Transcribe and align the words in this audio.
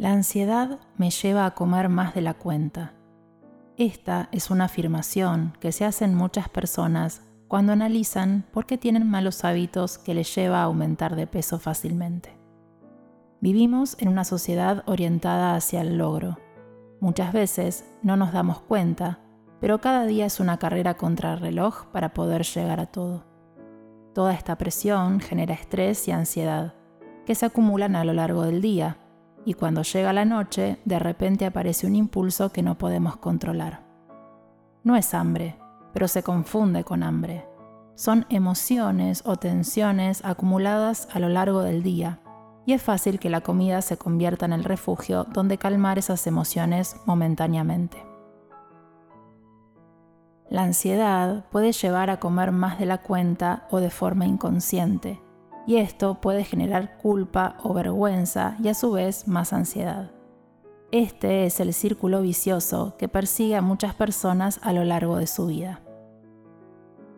La 0.00 0.12
ansiedad 0.12 0.78
me 0.96 1.10
lleva 1.10 1.44
a 1.44 1.50
comer 1.50 1.90
más 1.90 2.14
de 2.14 2.22
la 2.22 2.32
cuenta. 2.32 2.94
Esta 3.76 4.30
es 4.32 4.50
una 4.50 4.64
afirmación 4.64 5.52
que 5.60 5.72
se 5.72 5.84
hacen 5.84 6.14
muchas 6.14 6.48
personas 6.48 7.20
cuando 7.48 7.74
analizan 7.74 8.46
por 8.50 8.64
qué 8.64 8.78
tienen 8.78 9.06
malos 9.06 9.44
hábitos 9.44 9.98
que 9.98 10.14
les 10.14 10.34
lleva 10.34 10.60
a 10.60 10.62
aumentar 10.62 11.16
de 11.16 11.26
peso 11.26 11.58
fácilmente. 11.58 12.34
Vivimos 13.42 13.98
en 14.00 14.08
una 14.08 14.24
sociedad 14.24 14.84
orientada 14.86 15.54
hacia 15.54 15.82
el 15.82 15.98
logro. 15.98 16.38
Muchas 17.00 17.34
veces 17.34 17.84
no 18.02 18.16
nos 18.16 18.32
damos 18.32 18.58
cuenta, 18.58 19.18
pero 19.60 19.82
cada 19.82 20.06
día 20.06 20.24
es 20.24 20.40
una 20.40 20.56
carrera 20.58 20.94
contra 20.94 21.34
el 21.34 21.40
reloj 21.40 21.88
para 21.92 22.14
poder 22.14 22.44
llegar 22.44 22.80
a 22.80 22.86
todo. 22.86 23.26
Toda 24.14 24.32
esta 24.32 24.56
presión 24.56 25.20
genera 25.20 25.52
estrés 25.52 26.08
y 26.08 26.12
ansiedad, 26.12 26.72
que 27.26 27.34
se 27.34 27.44
acumulan 27.44 27.96
a 27.96 28.04
lo 28.04 28.14
largo 28.14 28.44
del 28.44 28.62
día 28.62 28.96
y 29.44 29.54
cuando 29.54 29.82
llega 29.82 30.12
la 30.12 30.24
noche, 30.24 30.78
de 30.84 30.98
repente 30.98 31.46
aparece 31.46 31.86
un 31.86 31.96
impulso 31.96 32.50
que 32.50 32.62
no 32.62 32.76
podemos 32.76 33.16
controlar. 33.16 33.82
No 34.84 34.96
es 34.96 35.14
hambre, 35.14 35.56
pero 35.92 36.08
se 36.08 36.22
confunde 36.22 36.84
con 36.84 37.02
hambre. 37.02 37.46
Son 37.94 38.26
emociones 38.30 39.22
o 39.26 39.36
tensiones 39.36 40.24
acumuladas 40.24 41.08
a 41.12 41.18
lo 41.18 41.28
largo 41.28 41.62
del 41.62 41.82
día, 41.82 42.20
y 42.66 42.72
es 42.72 42.82
fácil 42.82 43.18
que 43.18 43.30
la 43.30 43.40
comida 43.40 43.82
se 43.82 43.96
convierta 43.96 44.46
en 44.46 44.52
el 44.52 44.64
refugio 44.64 45.24
donde 45.24 45.58
calmar 45.58 45.98
esas 45.98 46.26
emociones 46.26 46.96
momentáneamente. 47.06 48.04
La 50.48 50.62
ansiedad 50.62 51.44
puede 51.50 51.72
llevar 51.72 52.10
a 52.10 52.18
comer 52.18 52.52
más 52.52 52.78
de 52.78 52.86
la 52.86 52.98
cuenta 52.98 53.68
o 53.70 53.80
de 53.80 53.90
forma 53.90 54.26
inconsciente, 54.26 55.20
y 55.70 55.76
esto 55.76 56.16
puede 56.16 56.42
generar 56.42 56.98
culpa 56.98 57.54
o 57.62 57.72
vergüenza 57.72 58.56
y 58.60 58.66
a 58.66 58.74
su 58.74 58.90
vez 58.90 59.28
más 59.28 59.52
ansiedad. 59.52 60.10
Este 60.90 61.46
es 61.46 61.60
el 61.60 61.72
círculo 61.72 62.22
vicioso 62.22 62.96
que 62.98 63.06
persigue 63.06 63.54
a 63.54 63.62
muchas 63.62 63.94
personas 63.94 64.58
a 64.64 64.72
lo 64.72 64.82
largo 64.82 65.18
de 65.18 65.28
su 65.28 65.46
vida. 65.46 65.80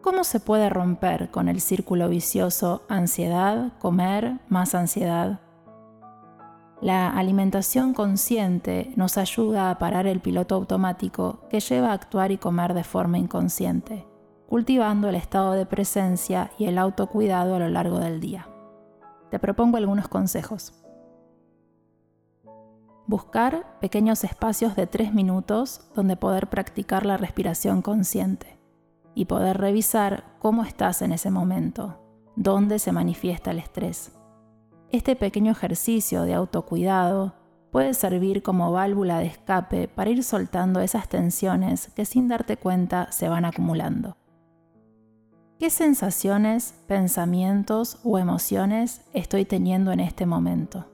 ¿Cómo 0.00 0.24
se 0.24 0.40
puede 0.40 0.70
romper 0.70 1.30
con 1.30 1.50
el 1.50 1.60
círculo 1.60 2.08
vicioso 2.08 2.86
ansiedad, 2.88 3.74
comer, 3.80 4.38
más 4.48 4.74
ansiedad? 4.74 5.40
La 6.80 7.10
alimentación 7.10 7.92
consciente 7.92 8.94
nos 8.96 9.18
ayuda 9.18 9.70
a 9.70 9.78
parar 9.78 10.06
el 10.06 10.20
piloto 10.20 10.54
automático 10.54 11.40
que 11.50 11.60
lleva 11.60 11.90
a 11.90 11.92
actuar 11.92 12.32
y 12.32 12.38
comer 12.38 12.72
de 12.72 12.84
forma 12.84 13.18
inconsciente 13.18 14.06
cultivando 14.48 15.10
el 15.10 15.14
estado 15.14 15.52
de 15.52 15.66
presencia 15.66 16.50
y 16.58 16.64
el 16.64 16.78
autocuidado 16.78 17.56
a 17.56 17.58
lo 17.58 17.68
largo 17.68 17.98
del 17.98 18.18
día. 18.18 18.48
Te 19.30 19.38
propongo 19.38 19.76
algunos 19.76 20.08
consejos. 20.08 20.72
Buscar 23.06 23.78
pequeños 23.78 24.24
espacios 24.24 24.74
de 24.74 24.86
tres 24.86 25.12
minutos 25.12 25.90
donde 25.94 26.16
poder 26.16 26.48
practicar 26.48 27.04
la 27.04 27.18
respiración 27.18 27.82
consciente 27.82 28.58
y 29.14 29.26
poder 29.26 29.58
revisar 29.58 30.24
cómo 30.38 30.64
estás 30.64 31.02
en 31.02 31.12
ese 31.12 31.30
momento, 31.30 32.00
dónde 32.34 32.78
se 32.78 32.90
manifiesta 32.90 33.50
el 33.50 33.58
estrés. 33.58 34.12
Este 34.90 35.14
pequeño 35.14 35.52
ejercicio 35.52 36.22
de 36.22 36.32
autocuidado 36.32 37.34
puede 37.70 37.92
servir 37.92 38.42
como 38.42 38.72
válvula 38.72 39.18
de 39.18 39.26
escape 39.26 39.88
para 39.88 40.08
ir 40.08 40.24
soltando 40.24 40.80
esas 40.80 41.06
tensiones 41.10 41.88
que 41.94 42.06
sin 42.06 42.28
darte 42.28 42.56
cuenta 42.56 43.12
se 43.12 43.28
van 43.28 43.44
acumulando. 43.44 44.16
¿Qué 45.58 45.70
sensaciones, 45.70 46.72
pensamientos 46.86 47.98
o 48.04 48.16
emociones 48.16 49.00
estoy 49.12 49.44
teniendo 49.44 49.90
en 49.90 49.98
este 49.98 50.24
momento? 50.24 50.86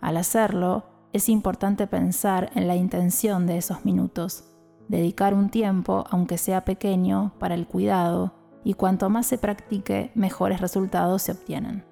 Al 0.00 0.18
hacerlo, 0.18 0.84
es 1.12 1.28
importante 1.28 1.88
pensar 1.88 2.52
en 2.54 2.68
la 2.68 2.76
intención 2.76 3.44
de 3.44 3.58
esos 3.58 3.84
minutos, 3.84 4.44
dedicar 4.86 5.34
un 5.34 5.50
tiempo, 5.50 6.04
aunque 6.10 6.38
sea 6.38 6.64
pequeño, 6.64 7.32
para 7.40 7.56
el 7.56 7.66
cuidado, 7.66 8.32
y 8.62 8.74
cuanto 8.74 9.10
más 9.10 9.26
se 9.26 9.36
practique, 9.36 10.12
mejores 10.14 10.60
resultados 10.60 11.22
se 11.22 11.32
obtienen. 11.32 11.84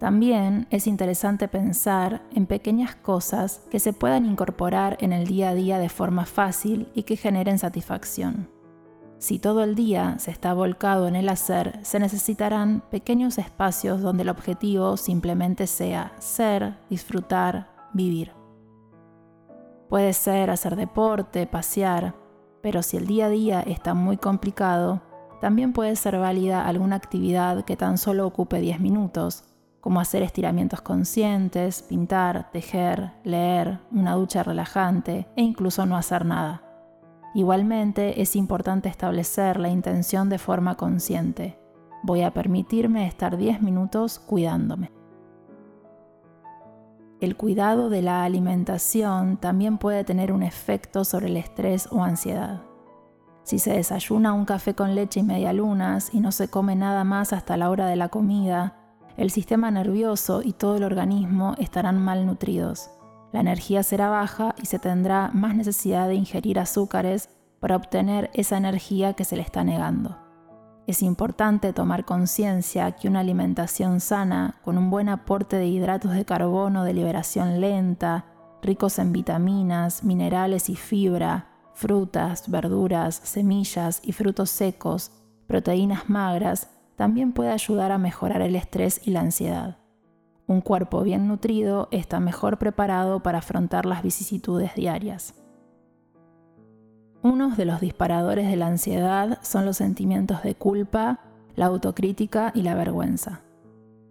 También 0.00 0.66
es 0.70 0.88
interesante 0.88 1.46
pensar 1.46 2.22
en 2.32 2.46
pequeñas 2.46 2.96
cosas 2.96 3.60
que 3.70 3.78
se 3.78 3.92
puedan 3.92 4.26
incorporar 4.26 4.96
en 5.00 5.12
el 5.12 5.28
día 5.28 5.50
a 5.50 5.54
día 5.54 5.78
de 5.78 5.88
forma 5.88 6.26
fácil 6.26 6.90
y 6.92 7.04
que 7.04 7.14
generen 7.14 7.60
satisfacción. 7.60 8.61
Si 9.22 9.38
todo 9.38 9.62
el 9.62 9.76
día 9.76 10.18
se 10.18 10.32
está 10.32 10.52
volcado 10.52 11.06
en 11.06 11.14
el 11.14 11.28
hacer, 11.28 11.78
se 11.84 12.00
necesitarán 12.00 12.82
pequeños 12.90 13.38
espacios 13.38 14.00
donde 14.00 14.24
el 14.24 14.28
objetivo 14.28 14.96
simplemente 14.96 15.68
sea 15.68 16.12
ser, 16.18 16.76
disfrutar, 16.90 17.68
vivir. 17.92 18.32
Puede 19.88 20.12
ser 20.12 20.50
hacer 20.50 20.74
deporte, 20.74 21.46
pasear, 21.46 22.16
pero 22.62 22.82
si 22.82 22.96
el 22.96 23.06
día 23.06 23.26
a 23.26 23.28
día 23.28 23.60
está 23.60 23.94
muy 23.94 24.16
complicado, 24.16 25.02
también 25.40 25.72
puede 25.72 25.94
ser 25.94 26.18
válida 26.18 26.66
alguna 26.66 26.96
actividad 26.96 27.64
que 27.64 27.76
tan 27.76 27.98
solo 27.98 28.26
ocupe 28.26 28.58
10 28.60 28.80
minutos, 28.80 29.44
como 29.80 30.00
hacer 30.00 30.24
estiramientos 30.24 30.80
conscientes, 30.80 31.82
pintar, 31.82 32.50
tejer, 32.50 33.12
leer, 33.22 33.78
una 33.92 34.14
ducha 34.16 34.42
relajante 34.42 35.28
e 35.36 35.42
incluso 35.42 35.86
no 35.86 35.96
hacer 35.96 36.26
nada. 36.26 36.71
Igualmente 37.34 38.20
es 38.20 38.36
importante 38.36 38.88
establecer 38.90 39.58
la 39.58 39.70
intención 39.70 40.28
de 40.28 40.38
forma 40.38 40.76
consciente. 40.76 41.58
Voy 42.02 42.22
a 42.22 42.34
permitirme 42.34 43.06
estar 43.06 43.38
10 43.38 43.62
minutos 43.62 44.18
cuidándome. 44.18 44.90
El 47.20 47.36
cuidado 47.36 47.88
de 47.88 48.02
la 48.02 48.24
alimentación 48.24 49.38
también 49.38 49.78
puede 49.78 50.04
tener 50.04 50.32
un 50.32 50.42
efecto 50.42 51.04
sobre 51.04 51.28
el 51.28 51.36
estrés 51.36 51.88
o 51.90 52.02
ansiedad. 52.02 52.62
Si 53.44 53.58
se 53.58 53.72
desayuna 53.72 54.34
un 54.34 54.44
café 54.44 54.74
con 54.74 54.94
leche 54.94 55.20
y 55.20 55.22
media 55.22 55.52
lunas 55.52 56.12
y 56.12 56.20
no 56.20 56.32
se 56.32 56.48
come 56.48 56.76
nada 56.76 57.04
más 57.04 57.32
hasta 57.32 57.56
la 57.56 57.70
hora 57.70 57.86
de 57.86 57.96
la 57.96 58.08
comida, 58.08 58.76
el 59.16 59.30
sistema 59.30 59.70
nervioso 59.70 60.42
y 60.42 60.52
todo 60.52 60.76
el 60.76 60.84
organismo 60.84 61.54
estarán 61.58 62.02
malnutridos 62.02 62.90
la 63.32 63.40
energía 63.40 63.82
será 63.82 64.08
baja 64.08 64.54
y 64.62 64.66
se 64.66 64.78
tendrá 64.78 65.30
más 65.32 65.54
necesidad 65.54 66.08
de 66.08 66.14
ingerir 66.14 66.58
azúcares 66.58 67.30
para 67.60 67.76
obtener 67.76 68.30
esa 68.34 68.56
energía 68.56 69.14
que 69.14 69.24
se 69.24 69.36
le 69.36 69.42
está 69.42 69.64
negando. 69.64 70.18
Es 70.86 71.02
importante 71.02 71.72
tomar 71.72 72.04
conciencia 72.04 72.92
que 72.92 73.08
una 73.08 73.20
alimentación 73.20 74.00
sana, 74.00 74.56
con 74.64 74.76
un 74.76 74.90
buen 74.90 75.08
aporte 75.08 75.56
de 75.56 75.66
hidratos 75.66 76.12
de 76.12 76.24
carbono 76.24 76.84
de 76.84 76.92
liberación 76.92 77.60
lenta, 77.60 78.26
ricos 78.62 78.98
en 78.98 79.12
vitaminas, 79.12 80.02
minerales 80.02 80.68
y 80.68 80.76
fibra, 80.76 81.46
frutas, 81.74 82.50
verduras, 82.50 83.14
semillas 83.22 84.00
y 84.04 84.12
frutos 84.12 84.50
secos, 84.50 85.12
proteínas 85.46 86.10
magras, 86.10 86.68
también 86.96 87.32
puede 87.32 87.50
ayudar 87.50 87.92
a 87.92 87.98
mejorar 87.98 88.42
el 88.42 88.56
estrés 88.56 89.00
y 89.06 89.12
la 89.12 89.20
ansiedad. 89.20 89.81
Un 90.46 90.60
cuerpo 90.60 91.02
bien 91.02 91.28
nutrido 91.28 91.88
está 91.90 92.20
mejor 92.20 92.58
preparado 92.58 93.22
para 93.22 93.38
afrontar 93.38 93.86
las 93.86 94.02
vicisitudes 94.02 94.74
diarias. 94.74 95.34
Unos 97.22 97.56
de 97.56 97.64
los 97.64 97.80
disparadores 97.80 98.50
de 98.50 98.56
la 98.56 98.66
ansiedad 98.66 99.38
son 99.42 99.64
los 99.64 99.76
sentimientos 99.76 100.42
de 100.42 100.56
culpa, 100.56 101.20
la 101.54 101.66
autocrítica 101.66 102.50
y 102.54 102.62
la 102.62 102.74
vergüenza. 102.74 103.42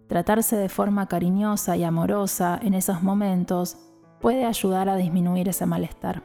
Tratarse 0.08 0.56
de 0.56 0.68
forma 0.70 1.06
cariñosa 1.06 1.76
y 1.76 1.84
amorosa 1.84 2.58
en 2.62 2.74
esos 2.74 3.02
momentos 3.02 3.76
puede 4.20 4.46
ayudar 4.46 4.88
a 4.88 4.96
disminuir 4.96 5.48
ese 5.48 5.66
malestar. 5.66 6.22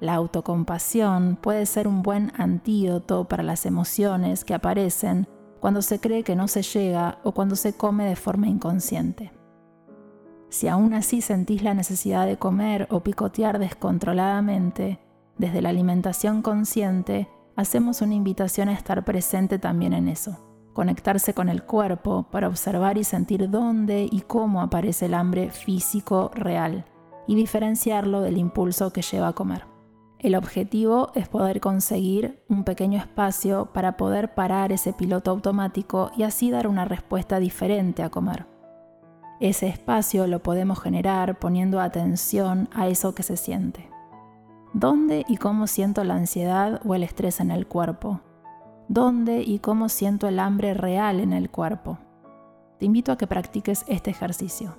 La 0.00 0.14
autocompasión 0.14 1.36
puede 1.40 1.66
ser 1.66 1.86
un 1.86 2.02
buen 2.02 2.32
antídoto 2.36 3.24
para 3.24 3.42
las 3.42 3.66
emociones 3.66 4.44
que 4.44 4.54
aparecen 4.54 5.28
cuando 5.60 5.82
se 5.82 6.00
cree 6.00 6.22
que 6.22 6.36
no 6.36 6.48
se 6.48 6.62
llega 6.62 7.18
o 7.24 7.32
cuando 7.32 7.56
se 7.56 7.72
come 7.72 8.06
de 8.06 8.16
forma 8.16 8.46
inconsciente. 8.46 9.32
Si 10.50 10.66
aún 10.68 10.94
así 10.94 11.20
sentís 11.20 11.62
la 11.62 11.74
necesidad 11.74 12.26
de 12.26 12.38
comer 12.38 12.86
o 12.90 13.00
picotear 13.00 13.58
descontroladamente, 13.58 14.98
desde 15.36 15.62
la 15.62 15.68
alimentación 15.68 16.42
consciente, 16.42 17.28
hacemos 17.54 18.00
una 18.00 18.14
invitación 18.14 18.68
a 18.68 18.72
estar 18.72 19.04
presente 19.04 19.58
también 19.58 19.92
en 19.92 20.08
eso, 20.08 20.38
conectarse 20.72 21.34
con 21.34 21.48
el 21.48 21.64
cuerpo 21.64 22.26
para 22.30 22.48
observar 22.48 22.98
y 22.98 23.04
sentir 23.04 23.50
dónde 23.50 24.08
y 24.10 24.22
cómo 24.22 24.62
aparece 24.62 25.06
el 25.06 25.14
hambre 25.14 25.50
físico 25.50 26.30
real 26.34 26.86
y 27.26 27.34
diferenciarlo 27.34 28.22
del 28.22 28.38
impulso 28.38 28.92
que 28.92 29.02
lleva 29.02 29.28
a 29.28 29.32
comer. 29.34 29.67
El 30.18 30.34
objetivo 30.34 31.12
es 31.14 31.28
poder 31.28 31.60
conseguir 31.60 32.42
un 32.48 32.64
pequeño 32.64 32.98
espacio 32.98 33.66
para 33.72 33.96
poder 33.96 34.34
parar 34.34 34.72
ese 34.72 34.92
piloto 34.92 35.30
automático 35.30 36.10
y 36.16 36.24
así 36.24 36.50
dar 36.50 36.66
una 36.66 36.84
respuesta 36.84 37.38
diferente 37.38 38.02
a 38.02 38.10
comer. 38.10 38.46
Ese 39.38 39.68
espacio 39.68 40.26
lo 40.26 40.42
podemos 40.42 40.80
generar 40.80 41.38
poniendo 41.38 41.80
atención 41.80 42.68
a 42.72 42.88
eso 42.88 43.14
que 43.14 43.22
se 43.22 43.36
siente. 43.36 43.88
¿Dónde 44.72 45.24
y 45.28 45.36
cómo 45.36 45.68
siento 45.68 46.02
la 46.02 46.14
ansiedad 46.14 46.80
o 46.84 46.96
el 46.96 47.04
estrés 47.04 47.38
en 47.38 47.52
el 47.52 47.68
cuerpo? 47.68 48.20
¿Dónde 48.88 49.42
y 49.42 49.60
cómo 49.60 49.88
siento 49.88 50.26
el 50.26 50.40
hambre 50.40 50.74
real 50.74 51.20
en 51.20 51.32
el 51.32 51.48
cuerpo? 51.48 51.98
Te 52.80 52.86
invito 52.86 53.12
a 53.12 53.18
que 53.18 53.28
practiques 53.28 53.84
este 53.86 54.10
ejercicio. 54.10 54.76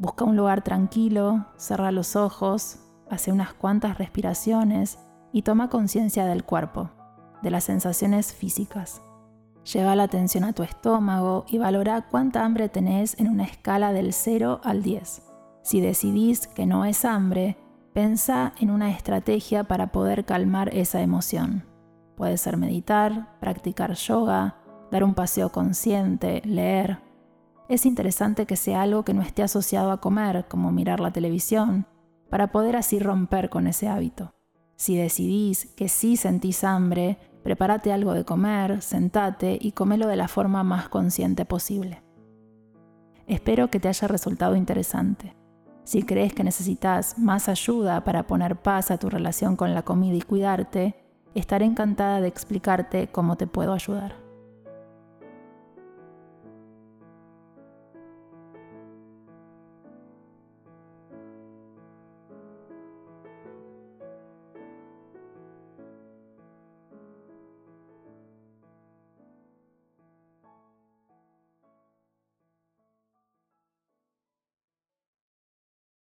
Busca 0.00 0.24
un 0.24 0.36
lugar 0.36 0.62
tranquilo, 0.62 1.46
cerra 1.56 1.92
los 1.92 2.16
ojos, 2.16 2.80
hace 3.10 3.32
unas 3.32 3.52
cuantas 3.52 3.98
respiraciones 3.98 4.98
y 5.32 5.42
toma 5.42 5.68
conciencia 5.68 6.26
del 6.26 6.44
cuerpo, 6.44 6.90
de 7.42 7.50
las 7.50 7.64
sensaciones 7.64 8.32
físicas. 8.32 9.02
Lleva 9.72 9.94
la 9.96 10.04
atención 10.04 10.44
a 10.44 10.52
tu 10.52 10.62
estómago 10.62 11.44
y 11.48 11.58
valora 11.58 12.08
cuánta 12.08 12.44
hambre 12.44 12.68
tenés 12.68 13.18
en 13.18 13.28
una 13.28 13.44
escala 13.44 13.92
del 13.92 14.12
0 14.12 14.60
al 14.64 14.82
10. 14.82 15.22
Si 15.62 15.80
decidís 15.80 16.46
que 16.46 16.64
no 16.64 16.86
es 16.86 17.04
hambre, 17.04 17.58
Pensa 17.92 18.52
en 18.60 18.70
una 18.70 18.92
estrategia 18.92 19.64
para 19.64 19.90
poder 19.90 20.24
calmar 20.24 20.72
esa 20.72 21.00
emoción. 21.02 21.64
Puede 22.16 22.36
ser 22.36 22.56
meditar, 22.56 23.36
practicar 23.40 23.94
yoga, 23.94 24.58
dar 24.92 25.02
un 25.02 25.14
paseo 25.14 25.50
consciente, 25.50 26.40
leer. 26.44 27.00
Es 27.68 27.86
interesante 27.86 28.46
que 28.46 28.54
sea 28.54 28.82
algo 28.82 29.04
que 29.04 29.12
no 29.12 29.22
esté 29.22 29.42
asociado 29.42 29.90
a 29.90 30.00
comer, 30.00 30.46
como 30.48 30.70
mirar 30.70 31.00
la 31.00 31.12
televisión, 31.12 31.86
para 32.30 32.52
poder 32.52 32.76
así 32.76 32.98
romper 32.98 33.50
con 33.50 33.66
ese 33.66 33.88
hábito. 33.88 34.34
Si 34.76 34.96
decidís 34.96 35.66
que 35.76 35.88
sí 35.88 36.16
sentís 36.16 36.64
hambre, 36.64 37.18
prepárate 37.42 37.92
algo 37.92 38.14
de 38.14 38.24
comer, 38.24 38.80
sentate 38.80 39.58
y 39.60 39.72
comelo 39.72 40.06
de 40.06 40.16
la 40.16 40.28
forma 40.28 40.62
más 40.62 40.88
consciente 40.88 41.44
posible. 41.44 42.02
Espero 43.26 43.68
que 43.68 43.78
te 43.78 43.88
haya 43.88 44.08
resultado 44.08 44.56
interesante. 44.56 45.36
Si 45.84 46.02
crees 46.02 46.32
que 46.32 46.44
necesitas 46.44 47.18
más 47.18 47.48
ayuda 47.48 48.04
para 48.04 48.26
poner 48.26 48.56
paz 48.56 48.90
a 48.90 48.98
tu 48.98 49.10
relación 49.10 49.56
con 49.56 49.74
la 49.74 49.82
comida 49.82 50.16
y 50.16 50.22
cuidarte, 50.22 50.94
estaré 51.34 51.64
encantada 51.64 52.20
de 52.20 52.28
explicarte 52.28 53.08
cómo 53.08 53.36
te 53.36 53.46
puedo 53.46 53.72
ayudar. 53.72 54.19